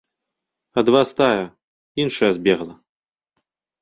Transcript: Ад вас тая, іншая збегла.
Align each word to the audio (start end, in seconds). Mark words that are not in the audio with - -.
Ад 0.81 0.87
вас 0.95 1.09
тая, 1.21 1.43
іншая 2.05 2.31
збегла. 2.39 2.75